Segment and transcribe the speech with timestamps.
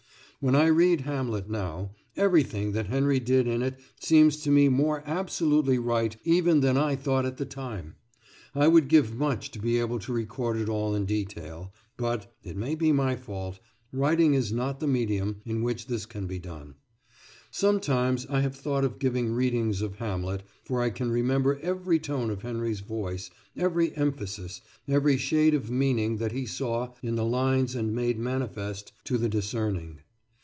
[0.43, 5.03] When I read "Hamlet" now, everything that Henry did in it seems to me more
[5.05, 7.93] absolutely right even than I thought at the time.
[8.55, 12.57] I would give much to be able to record it all in detail, but it
[12.57, 13.59] may be my fault
[13.93, 16.73] writing is not the medium in which this can be done.
[17.51, 22.31] Sometimes I have thought of giving readings of "Hamlet," for I can remember every tone
[22.31, 27.75] of Henry's voice, every emphasis, every shade of meaning that he saw in the lines
[27.75, 29.99] and made manifest to the discerning.